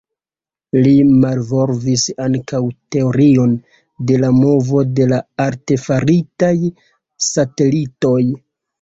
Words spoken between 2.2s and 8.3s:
ankaŭ teorion de la movo de la artefaritaj satelitoj.